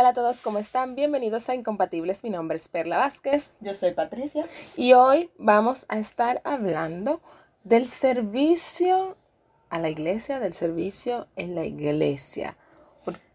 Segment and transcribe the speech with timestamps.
[0.00, 0.94] Hola a todos, ¿cómo están?
[0.94, 2.24] Bienvenidos a Incompatibles.
[2.24, 3.58] Mi nombre es Perla Vázquez.
[3.60, 4.46] Yo soy Patricia.
[4.74, 7.20] Y hoy vamos a estar hablando
[7.64, 9.18] del servicio
[9.68, 12.56] a la iglesia, del servicio en la iglesia.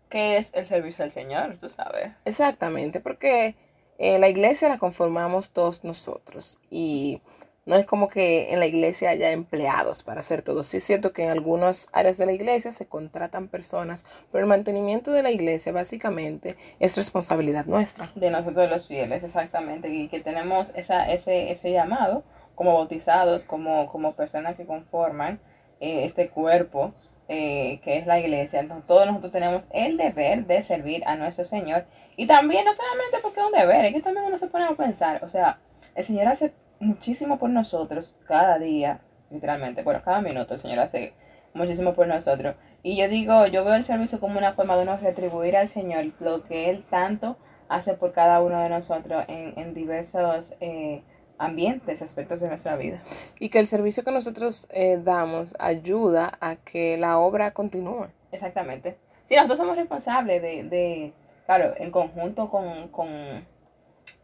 [0.09, 1.55] ¿Qué es el servicio al Señor?
[1.59, 2.13] Tú sabes.
[2.25, 3.55] Exactamente, porque
[3.99, 7.21] eh, la iglesia la conformamos todos nosotros y
[7.65, 10.63] no es como que en la iglesia haya empleados para hacer todo.
[10.63, 14.49] Sí es cierto que en algunas áreas de la iglesia se contratan personas, pero el
[14.49, 18.11] mantenimiento de la iglesia básicamente es responsabilidad nuestra.
[18.15, 19.89] De nosotros los fieles, exactamente.
[19.89, 22.23] Y que tenemos esa, ese, ese llamado
[22.53, 25.39] como bautizados, como, como personas que conforman
[25.79, 26.93] eh, este cuerpo
[27.27, 28.59] eh, que es la iglesia.
[28.59, 31.85] Entonces todos nosotros tenemos el deber de servir a nuestro Señor.
[32.15, 34.75] Y también no solamente porque es un deber, es que también uno se pone a
[34.75, 35.57] pensar, o sea,
[35.95, 41.13] el Señor hace muchísimo por nosotros cada día, literalmente, bueno, cada minuto el Señor hace
[41.53, 42.55] muchísimo por nosotros.
[42.83, 46.11] Y yo digo, yo veo el servicio como una forma de uno retribuir al Señor
[46.19, 51.01] lo que Él tanto hace por cada uno de nosotros en, en diversos eh,
[51.37, 53.01] ambientes, aspectos de nuestra vida.
[53.39, 58.07] Y que el servicio que nosotros eh, damos ayuda a que la obra continúe.
[58.31, 58.97] Exactamente.
[59.25, 61.13] Sí, nosotros somos responsables de, de
[61.45, 63.07] claro, en conjunto con, con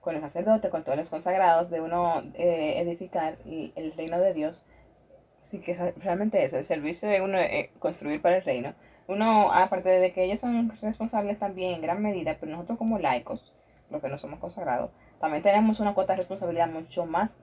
[0.02, 4.66] con el sacerdote, con todos los consagrados, de uno eh, edificar el, reino de Dios.
[5.44, 8.74] Así que realmente eso, el servicio de uno eh, construir para el reino.
[9.08, 13.54] Uno, aparte de que ellos son responsables también en gran medida, pero nosotros como laicos,
[13.90, 17.38] los que no somos consagrados, también tenemos una cuota de responsabilidad mucho más,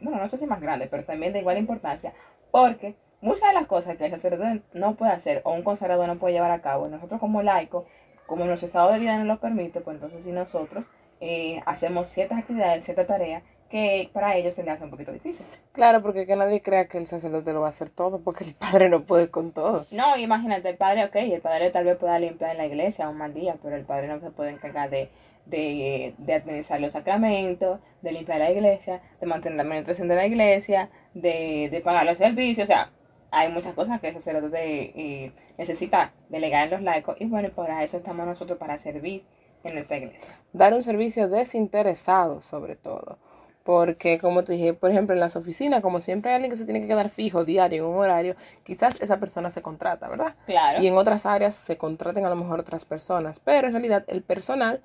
[0.00, 2.12] bueno, no sé si más grande, pero también de igual importancia,
[2.50, 6.18] porque muchas de las cosas que el sacerdote no puede hacer o un consagrado no
[6.18, 7.84] puede llevar a cabo, nosotros como laicos,
[8.26, 10.84] como nuestro estado de vida no lo permite, pues entonces si nosotros
[11.20, 15.46] eh, hacemos ciertas actividades, ciertas tareas que para ellos se les hace un poquito difícil.
[15.72, 18.54] Claro, porque que nadie crea que el sacerdote lo va a hacer todo, porque el
[18.58, 19.86] padre no puede con todo.
[19.92, 23.16] No, imagínate, el padre, ok, el padre tal vez pueda limpiar en la iglesia un
[23.16, 25.08] mal día, pero el padre no se puede encargar de,
[25.46, 30.26] de, de administrar los sacramentos, de limpiar la iglesia, de mantener la administración de la
[30.26, 32.90] iglesia, de, de pagar los servicios, o sea,
[33.30, 37.84] hay muchas cosas que el sacerdote eh, necesita delegar en los laicos y bueno, para
[37.84, 39.22] eso estamos nosotros, para servir
[39.64, 40.28] en nuestra iglesia.
[40.52, 43.18] Dar un servicio desinteresado sobre todo.
[43.62, 46.64] Porque, como te dije, por ejemplo, en las oficinas, como siempre hay alguien que se
[46.64, 48.34] tiene que quedar fijo diario en un horario,
[48.64, 50.34] quizás esa persona se contrata, ¿verdad?
[50.46, 50.82] Claro.
[50.82, 53.38] Y en otras áreas se contraten a lo mejor otras personas.
[53.38, 54.80] Pero en realidad el personal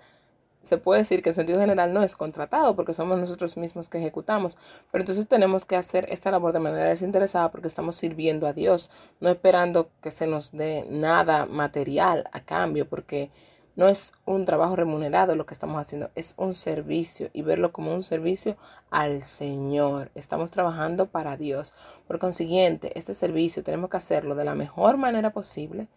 [0.65, 3.99] se puede decir que en sentido general no es contratado porque somos nosotros mismos que
[3.99, 4.57] ejecutamos.
[4.91, 8.91] Pero entonces tenemos que hacer esta labor de manera desinteresada porque estamos sirviendo a Dios,
[9.19, 13.29] no esperando que se nos dé nada material a cambio, porque
[13.75, 17.93] no es un trabajo remunerado lo que estamos haciendo, es un servicio y verlo como
[17.93, 18.55] un servicio
[18.89, 20.11] al Señor.
[20.15, 21.73] Estamos trabajando para Dios.
[22.07, 25.87] Por consiguiente, este servicio tenemos que hacerlo de la mejor manera posible,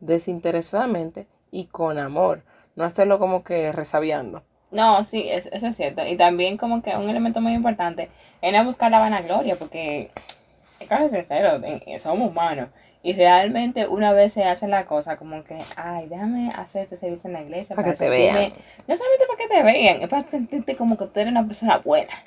[0.00, 2.42] desinteresadamente y con amor.
[2.74, 4.42] No hacerlo como que resabiando.
[4.70, 6.06] No, sí, eso, es cierto.
[6.06, 8.10] Y también como que un elemento muy importante
[8.42, 10.10] es no buscar la vanagloria, porque
[10.80, 11.60] es casi sincero,
[11.98, 12.68] somos humanos.
[13.06, 17.28] Y realmente una vez se hace la cosa como que, ay, déjame hacer este servicio
[17.28, 17.76] en la iglesia.
[17.76, 18.52] Para, que te vean.
[18.88, 21.78] No solamente para que te vean, es para sentirte como que tú eres una persona
[21.78, 22.24] buena.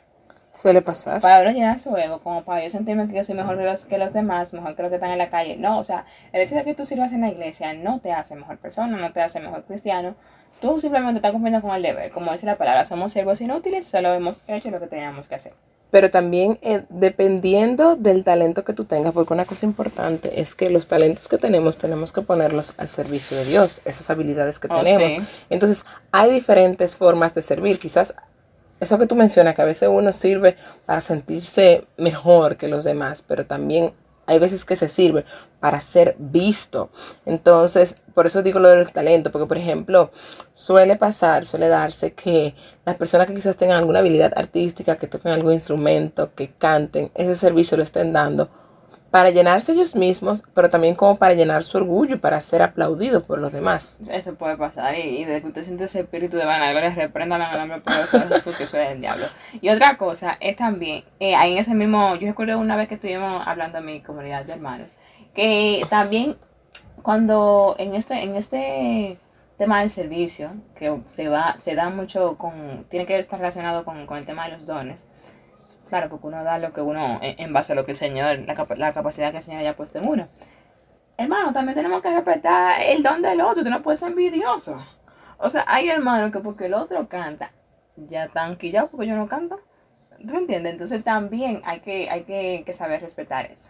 [0.54, 1.20] Suele pasar.
[1.20, 3.86] Para uno llenar su ego, como para yo sentirme que yo soy mejor que los,
[3.86, 5.58] que los demás, mejor que los que están en la calle.
[5.58, 8.36] No, o sea, el hecho de que tú sirvas en la iglesia no te hace
[8.36, 10.16] mejor persona, no te hace mejor cristiano.
[10.62, 12.10] Tú simplemente estás cumpliendo con el deber.
[12.12, 15.52] Como dice la palabra, somos siervos inútiles, solo hemos hecho lo que teníamos que hacer
[15.92, 20.70] pero también eh, dependiendo del talento que tú tengas, porque una cosa importante es que
[20.70, 24.82] los talentos que tenemos tenemos que ponerlos al servicio de Dios, esas habilidades que oh,
[24.82, 25.18] tenemos.
[25.50, 27.80] Entonces, hay diferentes formas de servir.
[27.80, 28.14] Quizás
[28.80, 30.56] eso que tú mencionas, que a veces uno sirve
[30.86, 33.94] para sentirse mejor que los demás, pero también
[34.30, 35.26] hay veces que se sirve
[35.60, 36.92] para ser visto.
[37.26, 40.12] Entonces, por eso digo lo del talento, porque por ejemplo,
[40.54, 42.54] suele pasar, suele darse que
[42.86, 47.36] las personas que quizás tengan alguna habilidad artística, que toquen algún instrumento, que canten, ese
[47.36, 48.50] servicio lo estén dando
[49.12, 53.24] para llenarse ellos mismos, pero también como para llenar su orgullo y para ser aplaudido
[53.24, 54.02] por los demás.
[54.12, 57.82] Eso puede pasar y, de que usted siente ese espíritu de vanagloria, reprendan el nombre
[57.86, 59.26] de Jesús que el diablo.
[59.62, 62.96] Y otra cosa es también, eh, ahí en ese mismo, yo recuerdo una vez que
[62.96, 64.96] estuvimos hablando en mi comunidad de hermanos,
[65.34, 66.38] que también
[67.02, 69.18] cuando en este, en este
[69.58, 74.06] tema del servicio, que se va, se da mucho con, tiene que estar relacionado con,
[74.06, 75.06] con el tema de los dones,
[75.90, 78.68] Claro, porque uno da lo que uno, en base a lo que el Señor, la,
[78.78, 80.28] la capacidad que el Señor haya puesto en uno.
[81.18, 84.82] Hermano, también tenemos que respetar el don del otro, tú no puedes ser envidioso.
[85.40, 87.52] O sea, hay hermanos que porque el otro canta,
[87.96, 89.60] ya están quillados porque yo no canto.
[90.26, 90.74] ¿Tú entiendes?
[90.74, 93.70] Entonces también hay que, hay que saber respetar eso.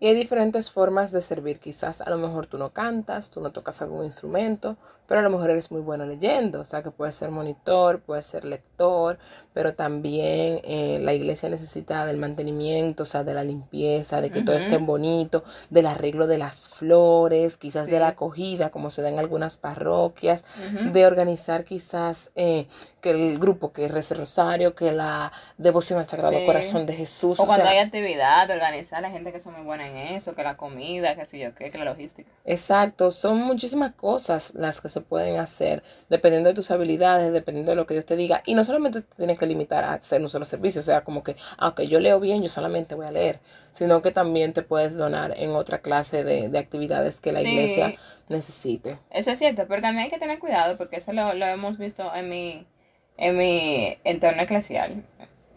[0.00, 1.60] Y hay diferentes formas de servir.
[1.60, 4.76] Quizás a lo mejor tú no cantas, tú no tocas algún instrumento,
[5.06, 6.60] pero a lo mejor eres muy bueno leyendo.
[6.60, 9.18] O sea que puedes ser monitor, puedes ser lector,
[9.52, 14.42] pero también eh, la iglesia necesita del mantenimiento, o sea, de la limpieza, de que
[14.42, 19.10] todo esté bonito, del arreglo de las flores, quizás de la acogida, como se da
[19.10, 20.44] en algunas parroquias,
[20.92, 22.66] de organizar quizás eh,
[23.00, 27.38] que el grupo que reza rosario, que la devoción al Sagrado Corazón de Jesús.
[27.38, 30.34] O, cuando hay actividad, de organizar a la gente que son muy buena en eso,
[30.34, 32.28] que la comida, que sé yo qué, que la logística.
[32.44, 37.76] Exacto, son muchísimas cosas las que se pueden hacer, dependiendo de tus habilidades, dependiendo de
[37.76, 38.42] lo que Dios te diga.
[38.46, 41.22] Y no solamente te tienes que limitar a hacer un solo servicio, o sea, como
[41.22, 43.40] que, aunque yo leo bien, yo solamente voy a leer,
[43.72, 47.94] sino que también te puedes donar en otra clase de, actividades que la iglesia
[48.28, 48.98] necesite.
[49.10, 52.14] Eso es cierto, pero también hay que tener cuidado, porque eso lo, lo hemos visto
[52.14, 52.66] en mi
[53.16, 55.04] en mi entorno eclesial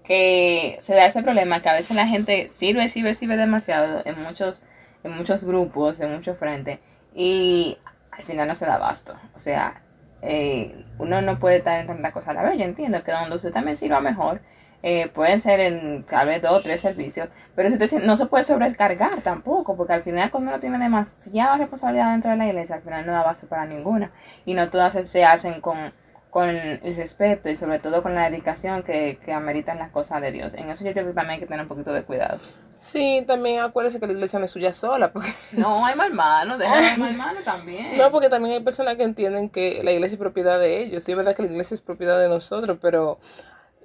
[0.08, 4.24] que se da ese problema que a veces la gente sirve, sirve, sirve demasiado en
[4.24, 4.64] muchos,
[5.04, 6.80] en muchos grupos, en muchos frentes
[7.14, 7.78] y
[8.12, 9.16] al final no se da abasto.
[9.36, 9.82] O sea,
[10.22, 12.58] eh, uno no puede estar en tanta cosa a la vez.
[12.58, 14.40] Yo entiendo que donde usted también sirva mejor,
[14.82, 19.22] eh, pueden ser en tal vez dos o tres servicios, pero no se puede sobrecargar
[19.22, 23.06] tampoco, porque al final cuando uno tiene demasiada responsabilidad dentro de la iglesia, al final
[23.06, 24.12] no da base para ninguna
[24.46, 25.92] y no todas se hacen con
[26.38, 30.32] con el respeto y sobre todo con la dedicación que, que ameritan las cosas de
[30.32, 30.54] Dios.
[30.54, 32.38] En eso yo creo que también hay que tener un poquito de cuidado.
[32.78, 35.12] Sí, también acuérdese que la iglesia no es suya sola.
[35.12, 35.30] Porque...
[35.54, 37.98] No, hay mal mano, déjame mal mano también.
[37.98, 41.04] No, porque también hay personas que entienden que la iglesia es propiedad de ellos.
[41.04, 43.18] Sí, es verdad que la iglesia es propiedad de nosotros, pero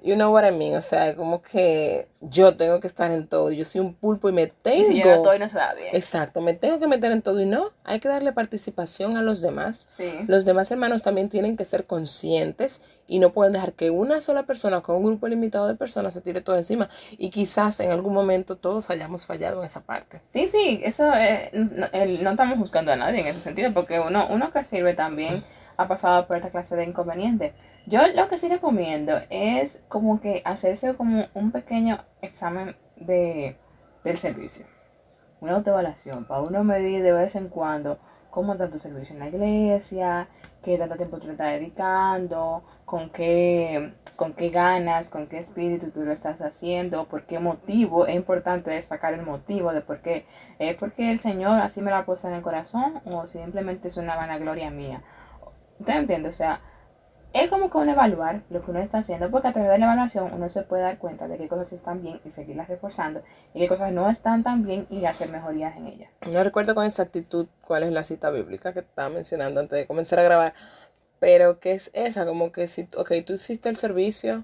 [0.03, 3.51] You know what I mean, o sea, como que yo tengo que estar en todo.
[3.51, 4.81] Yo soy un pulpo y me tengo.
[4.81, 5.95] Y si yo no no se da bien.
[5.95, 9.41] Exacto, me tengo que meter en todo y no, hay que darle participación a los
[9.41, 9.87] demás.
[9.95, 10.11] Sí.
[10.27, 14.43] Los demás hermanos también tienen que ser conscientes y no pueden dejar que una sola
[14.43, 16.89] persona con un grupo limitado de personas se tire todo encima.
[17.11, 20.19] Y quizás en algún momento todos hayamos fallado en esa parte.
[20.33, 24.27] Sí, sí, eso eh, no, no, estamos buscando a nadie en ese sentido, porque uno,
[24.29, 25.45] uno que sirve también
[25.77, 27.53] ha pasado por esta clase de inconveniente.
[27.85, 33.57] Yo lo que sí recomiendo es como que hacerse como un pequeño examen de,
[34.03, 34.65] del servicio.
[35.41, 37.99] Una autoevaluación para uno medir de vez en cuando
[38.29, 40.27] cómo está tu servicio en la iglesia,
[40.63, 45.91] qué tanto tiempo tú le estás dedicando, con qué, con qué ganas, con qué espíritu
[45.91, 48.07] tú lo estás haciendo, por qué motivo.
[48.07, 50.25] Es importante destacar el motivo de por qué.
[50.57, 53.97] ¿Es porque el Señor así me lo ha puesto en el corazón o simplemente es
[53.97, 55.03] una vanagloria mía?
[55.79, 56.29] ¿Usted entiende?
[56.29, 56.61] O sea,
[57.33, 59.85] es como que uno evaluar lo que uno está haciendo, porque a través de la
[59.85, 63.23] evaluación uno se puede dar cuenta de qué cosas están bien y seguirlas reforzando,
[63.55, 66.11] y qué cosas no están tan bien y hacer mejorías en ellas.
[66.29, 70.19] No recuerdo con exactitud cuál es la cita bíblica que estaba mencionando antes de comenzar
[70.19, 70.53] a grabar,
[71.19, 74.43] pero que es esa, como que si, ok, tú hiciste el servicio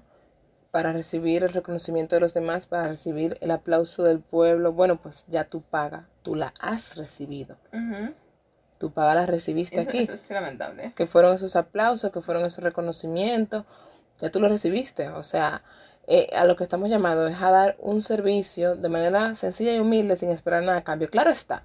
[0.72, 5.26] para recibir el reconocimiento de los demás, para recibir el aplauso del pueblo, bueno, pues
[5.28, 7.56] ya tú paga, tú la has recibido
[8.80, 9.98] tu paga la recibiste aquí.
[9.98, 10.92] Eso es lamentable.
[10.96, 13.66] Que fueron esos aplausos, que fueron esos reconocimientos,
[14.20, 15.10] ya tú lo recibiste.
[15.10, 15.62] O sea,
[16.06, 19.78] eh, a lo que estamos llamados es a dar un servicio de manera sencilla y
[19.78, 21.10] humilde sin esperar nada a cambio.
[21.10, 21.62] Claro está.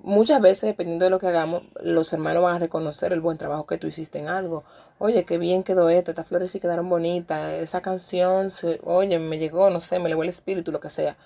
[0.00, 3.66] Muchas veces, dependiendo de lo que hagamos, los hermanos van a reconocer el buen trabajo
[3.66, 4.64] que tú hiciste en algo.
[4.98, 9.38] Oye, qué bien quedó esto, estas flores sí quedaron bonitas, esa canción, se, oye, me
[9.38, 11.16] llegó, no sé, me llegó el espíritu, lo que sea.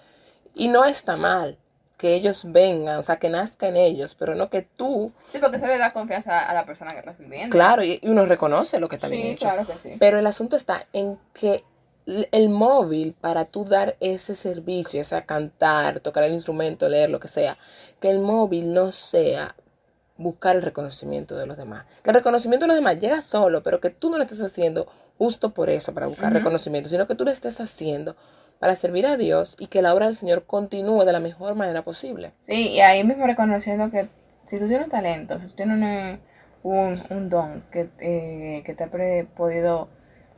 [0.54, 1.58] Y no está mal
[2.00, 5.12] que ellos vengan, o sea, que nazca en ellos, pero no que tú...
[5.30, 7.52] Sí, porque eso le da confianza a la persona que está sirviendo.
[7.52, 9.46] Claro, y, uno reconoce lo que está bien hecho.
[9.46, 9.96] Claro que sí.
[9.98, 11.62] Pero el asunto está en que
[12.06, 17.28] el móvil para tú dar ese servicio, sea cantar, tocar el instrumento, leer, lo que
[17.28, 17.58] sea,
[18.00, 19.54] que el móvil no sea
[20.16, 21.84] buscar el reconocimiento de los demás.
[22.02, 24.88] Que el reconocimiento de los demás llega solo, pero que tú no lo estés haciendo
[25.18, 28.16] justo por eso, para buscar reconocimiento, sino que tú lo estés haciendo
[28.60, 31.82] para servir a Dios y que la obra del Señor continúe de la mejor manera
[31.82, 32.32] posible.
[32.42, 34.08] Sí, y ahí mismo reconociendo que
[34.46, 36.20] si tú tienes un talento, si tú tienes
[36.62, 38.90] un, un don que, eh, que te ha
[39.34, 39.88] podido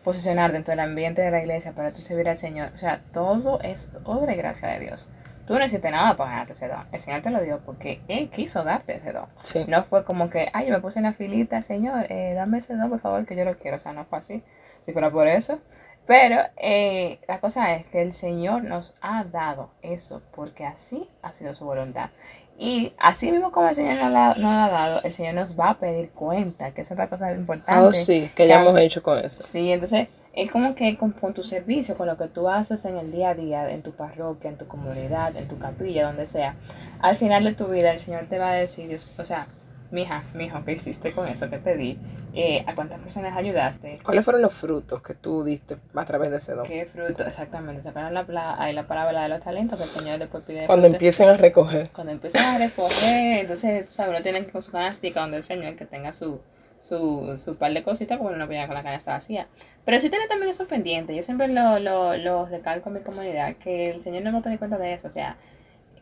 [0.04, 3.60] posicionar dentro del ambiente de la iglesia para tú servir al Señor, o sea, todo
[3.60, 5.10] es obra y gracia de Dios.
[5.46, 6.86] Tú no necesitas nada para ganarte ese don.
[6.92, 9.26] El Señor te lo dio porque Él quiso darte ese don.
[9.66, 12.76] No fue como que, ay, yo me puse en la filita, Señor, eh, dame ese
[12.76, 13.78] don, por favor, que yo lo quiero.
[13.78, 14.44] O sea, no fue así.
[14.86, 15.58] Si fuera por eso,
[16.06, 21.32] pero eh, la cosa es que el Señor nos ha dado eso porque así ha
[21.32, 22.10] sido su voluntad.
[22.58, 25.78] Y así mismo como el Señor nos, la, ha dado, el Señor nos va a
[25.78, 27.80] pedir cuenta, que es la cosa importante.
[27.80, 29.42] Oh, sí, que, ya hemos hecho con eso.
[29.42, 33.10] Sí, entonces es como que con, tu servicio, con lo que tú haces en el
[33.10, 36.56] día a día, en tu parroquia, en tu comunidad, en tu capilla, donde sea,
[37.00, 39.46] al final de tu vida el Señor te va a decir, o sea,
[39.92, 41.98] mija, mijo, ¿qué hiciste con eso que te di?
[42.34, 43.98] Eh, ¿A cuántas personas ayudaste?
[44.02, 46.66] ¿Cuáles fueron los frutos que tú diste a través de ese don?
[46.66, 47.26] ¿Qué frutos?
[47.26, 47.82] Exactamente.
[47.82, 50.66] Sacaron la, ahí la parábola de los talentos que el Señor después pide.
[50.66, 51.90] Cuando empiecen a recoger.
[51.90, 55.44] Cuando empiecen a recoger, entonces, tú sabes, uno tiene que con su canastica donde el
[55.44, 56.40] Señor que tenga su,
[56.80, 59.46] su, su par de cositas, porque uno no con la canasta vacía.
[59.84, 61.14] Pero sí tiene también eso pendiente.
[61.14, 64.56] Yo siempre lo, lo, lo recalco en mi comunidad, que el Señor no me pone
[64.56, 65.08] cuenta de eso.
[65.08, 65.36] O sea,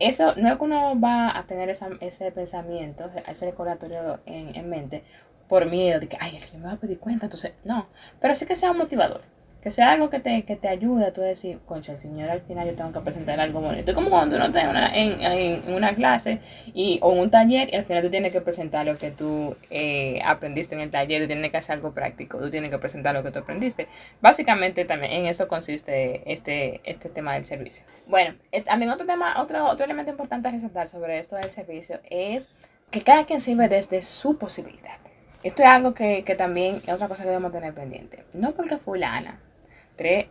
[0.07, 5.03] eso no es que uno va a tener ese pensamiento, ese recordatorio en, en, mente
[5.47, 7.87] por miedo de que, ay, el Señor me va a pedir cuenta, entonces, no,
[8.19, 9.21] pero sí que sea un motivador,
[9.61, 12.67] que sea algo que te, que te ayude a tú decir, concha, Señor al final
[12.67, 13.93] yo tengo que presentar algo bonito.
[13.93, 16.39] Como cuando uno está en una, en, una clase
[16.73, 19.55] y, o en un taller y al final tú tienes que presentar lo que tú
[19.69, 23.13] eh, aprendiste en el taller, tú tienes que hacer algo práctico, tú tienes que presentar
[23.13, 23.87] lo que tú aprendiste.
[24.19, 27.85] Básicamente también en eso consiste este, este tema del servicio.
[28.07, 31.99] Bueno, eh, también otro tema, otro, otro elemento importante a resaltar sobre esto del servicio
[32.09, 32.47] es
[32.89, 34.97] que cada quien sirve desde su posibilidad.
[35.43, 38.23] Esto es algo que, que también es otra cosa que debemos tener pendiente.
[38.33, 39.39] No porque fulana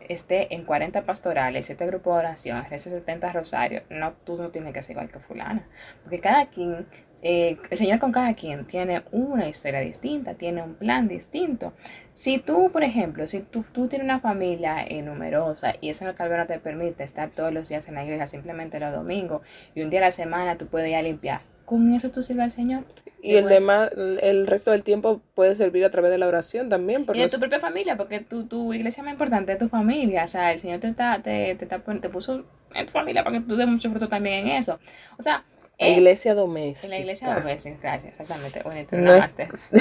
[0.09, 4.83] esté en 40 pastorales, 7 grupos de oración, 70 rosarios, no, tú no tienes que
[4.83, 5.67] ser igual que fulana.
[6.03, 6.87] Porque cada quien,
[7.23, 11.73] eh, el Señor con cada quien tiene una historia distinta, tiene un plan distinto.
[12.15, 16.29] Si tú, por ejemplo, si tú, tú tienes una familia eh, numerosa y eso tal
[16.29, 19.43] vez no te permite estar todos los días en la iglesia, simplemente los domingos,
[19.75, 22.45] y un día a la semana tú puedes ir a limpiar, con eso tú sirves
[22.45, 22.85] al Señor.
[23.23, 27.07] Y el demás, el resto del tiempo puede servir a través de la oración también.
[27.13, 30.25] y de tu propia familia, porque tu, tu iglesia más importante es tu familia.
[30.25, 33.45] O sea, el Señor te, está, te, te, te puso en tu familia para que
[33.45, 34.79] tú des mucho fruto también en eso.
[35.19, 35.45] O sea,
[35.81, 36.87] la iglesia doméstica.
[36.87, 38.63] En la iglesia doméstica, gracias, exactamente.
[38.63, 39.81] Bonito, no, es, wow.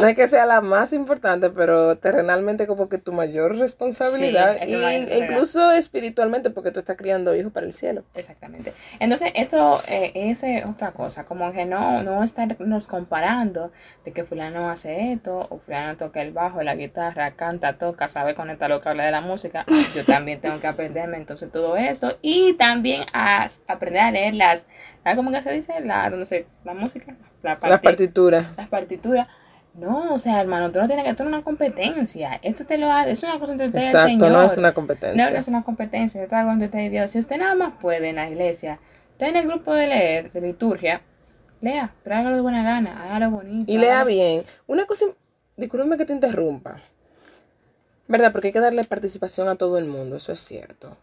[0.00, 4.74] no es que sea la más importante, pero terrenalmente como que tu mayor responsabilidad y
[5.22, 8.04] incluso espiritualmente porque tú estás criando hijos para el cielo.
[8.14, 8.72] Exactamente.
[9.00, 13.70] Entonces, eso eh, es otra cosa, como que no, no estarnos comparando
[14.04, 18.34] de que fulano hace esto o fulano toca el bajo, la guitarra, canta, toca, sabe
[18.34, 19.64] conectar lo que habla de la música.
[19.94, 24.64] Yo también tengo que aprenderme entonces todo eso y también a aprender a leer las
[25.06, 25.80] ¿Sabes cómo que se dice?
[25.82, 27.14] La, no sé, la música.
[27.40, 28.48] La las partituras.
[28.56, 29.28] Las partituras.
[29.78, 32.40] No, o sea, hermano, tú no tienes que, esto no es una competencia.
[32.42, 34.30] Esto te lo hace, es una cosa entre ustedes Exacto, Señor.
[34.30, 35.24] no es una competencia.
[35.24, 37.10] No, no es una competencia, esto es algo entre ustedes Dios.
[37.10, 38.78] Si usted nada más puede en la iglesia,
[39.12, 41.02] está en el grupo de leer, de liturgia,
[41.60, 43.70] lea, pero hágalo de buena gana, hágalo bonito.
[43.70, 44.44] Y lea bien.
[44.66, 45.06] Una cosa,
[45.56, 46.76] discúlpeme que te interrumpa.
[48.08, 48.32] ¿Verdad?
[48.32, 50.96] Porque hay que darle participación a todo el mundo, eso es cierto.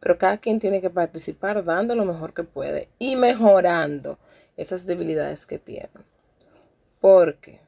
[0.00, 4.18] Pero cada quien tiene que participar dando lo mejor que puede y mejorando
[4.56, 5.88] esas debilidades que tiene.
[7.00, 7.60] Porque,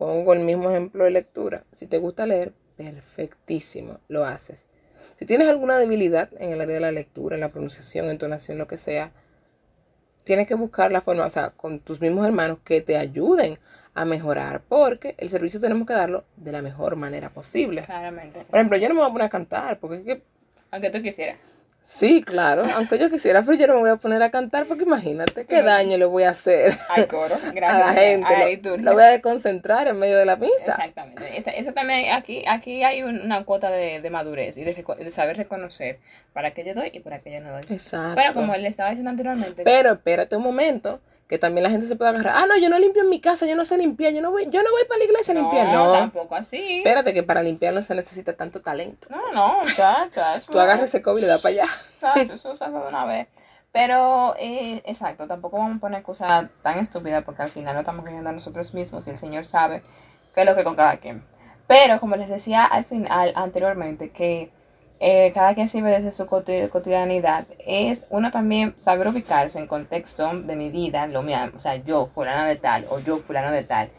[0.00, 4.66] pongo el mismo ejemplo de lectura, si te gusta leer, perfectísimo, lo haces.
[5.16, 8.66] Si tienes alguna debilidad en el área de la lectura, en la pronunciación, entonación, lo
[8.66, 9.12] que sea,
[10.24, 13.58] tienes que buscar la forma, o sea, con tus mismos hermanos que te ayuden
[13.92, 17.84] a mejorar, porque el servicio tenemos que darlo de la mejor manera posible.
[17.84, 18.46] Claramente.
[18.48, 20.22] Por ejemplo, yo no me voy a poner a cantar, porque es que...
[20.70, 21.36] Aunque tú quisieras.
[21.82, 24.84] Sí, claro, aunque yo quisiera, pero yo no me voy a poner a cantar porque
[24.84, 27.34] imagínate qué daño le voy a hacer al coro,
[27.66, 28.78] a la gente.
[28.78, 30.54] lo, voy a desconcentrar en medio de la misa.
[30.58, 31.58] Exactamente.
[31.58, 35.98] eso también, aquí, aquí hay una cuota de, de madurez y de, de, saber reconocer
[36.32, 37.64] para qué yo doy y para qué yo no doy.
[37.68, 38.14] Exacto.
[38.14, 39.62] Pero como le estaba diciendo anteriormente.
[39.64, 42.34] Pero espérate un momento que también la gente se puede agarrar.
[42.36, 44.46] Ah, no, yo no limpio en mi casa, yo no sé limpiar, yo no voy,
[44.50, 45.72] yo no voy para la iglesia a limpiar.
[45.72, 46.78] No, tampoco así.
[46.78, 49.06] Espérate que para limpiar no se necesita tanto talento.
[49.08, 50.40] No, no, chacha.
[50.50, 51.66] Tú agarras ese COVID y le das para allá.
[52.00, 53.28] Chacha, eso se hace de una vez.
[53.70, 58.04] Pero, eh, exacto, tampoco vamos a poner cosas tan estúpidas porque al final no estamos
[58.04, 59.84] creyendo a nosotros mismos y el Señor sabe
[60.34, 61.22] qué es lo que con cada quien.
[61.68, 64.50] Pero, como les decía al final, anteriormente, que
[65.00, 70.56] eh, cada quien sirve desde su cotidianidad, es uno también saber ubicarse en contexto de
[70.56, 73.90] mi vida, lo mío, o sea, yo fulano de tal o yo fulano de tal,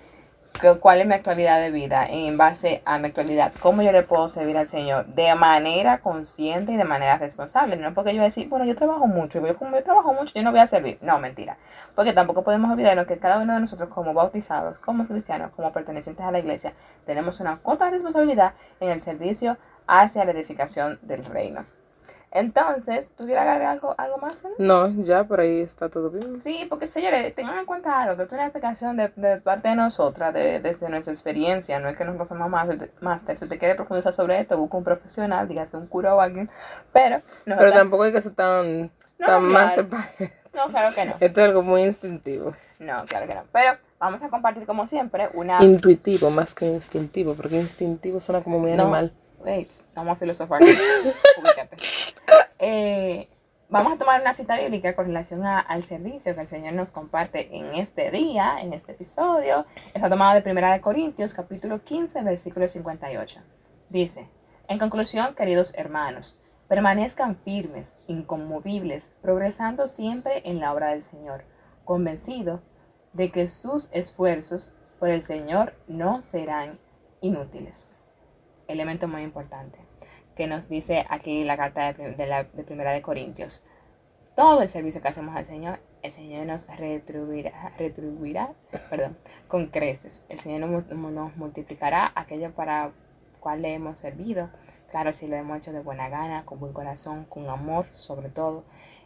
[0.80, 4.30] cuál es mi actualidad de vida en base a mi actualidad, cómo yo le puedo
[4.30, 8.66] servir al Señor de manera consciente y de manera responsable, no porque yo decir, bueno,
[8.66, 11.58] yo trabajo mucho, yo como yo trabajo mucho, yo no voy a servir, no, mentira,
[11.96, 16.24] porque tampoco podemos olvidarnos que cada uno de nosotros como bautizados, como cristianos, como pertenecientes
[16.24, 16.74] a la iglesia,
[17.08, 21.66] tenemos una cuota de responsabilidad en el servicio hacia la edificación del reino.
[22.34, 24.42] Entonces, ¿tú quieres agregar algo, algo más?
[24.58, 26.40] No, ya por ahí está todo bien.
[26.40, 29.76] Sí, porque señores, tengan en cuenta algo, que es una explicación de, de, parte de
[29.76, 33.38] nosotras, de, desde nuestra experiencia, no es que nosotros somos máster.
[33.38, 36.50] Si te quieres profundizar sobre esto, busca un profesional, dígase un cura o alguien,
[36.94, 37.22] pero...
[37.44, 39.86] Pero tampoco hay que ser tan, tan máster.
[40.54, 41.16] No, claro que no.
[41.20, 42.54] Esto es algo muy instintivo.
[42.80, 43.44] No, claro que no.
[43.52, 45.62] Pero vamos a compartir como siempre una...
[45.62, 50.62] Intuitivo más que instintivo, porque instintivo suena como muy animal wait, vamos a filosofar.
[52.60, 53.28] eh,
[53.70, 57.56] vamos a tomar una cita bíblica con relación al servicio que el Señor nos comparte
[57.56, 59.66] en este día, en este episodio.
[59.94, 63.40] Está tomado de Primera de Corintios, capítulo 15, versículo 58.
[63.90, 64.28] Dice,
[64.68, 71.44] en conclusión, queridos hermanos, permanezcan firmes, inconmovibles, progresando siempre en la obra del Señor,
[71.84, 72.62] convencido
[73.14, 76.80] de que sus esfuerzos por el Señor no serán
[77.20, 78.01] inútiles.
[78.72, 79.78] Elemento muy importante
[80.36, 83.64] que nos dice aquí la carta de, la, Primera de Corintios.
[84.36, 88.54] Todo el servicio que hacemos al Señor, el Señor nos retribuirá, retribuirá
[88.90, 90.24] perdón, con creces.
[90.30, 92.92] El Señor nos, nos multiplicará aquello para
[93.40, 94.50] cual le hemos servido.
[94.90, 98.64] Claro, si lo hemos hecho de buena gana, con buen corazón, con amor sobre todo.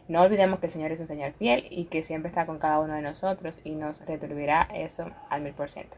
[0.08, 2.78] No olvidemos que el Señor es un Señor fiel y que siempre está con cada
[2.78, 5.96] uno de nosotros y nos retribuirá eso al mil por ciento.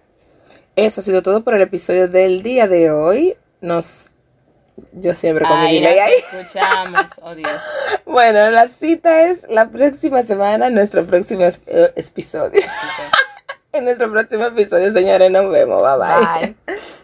[0.75, 3.37] Eso ha sido todo por el episodio del día de hoy.
[3.61, 4.11] Nos
[4.93, 6.12] yo siempre con mi delay ahí.
[6.33, 7.61] Escuchamos, oh Dios.
[8.05, 12.62] Bueno, la cita es la próxima semana, nuestro próximo eh, episodio.
[13.73, 15.83] en nuestro próximo episodio, señores, nos vemos.
[15.83, 16.55] bye.
[16.67, 16.79] bye.